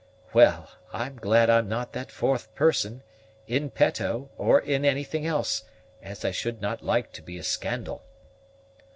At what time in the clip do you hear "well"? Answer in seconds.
0.33-0.67